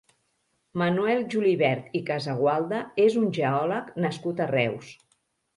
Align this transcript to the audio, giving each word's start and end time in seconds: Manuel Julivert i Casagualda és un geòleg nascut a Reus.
Manuel 0.81 1.19
Julivert 1.33 1.93
i 2.01 2.01
Casagualda 2.09 2.81
és 3.07 3.21
un 3.25 3.29
geòleg 3.41 3.93
nascut 4.07 4.43
a 4.47 4.53
Reus. 4.59 4.91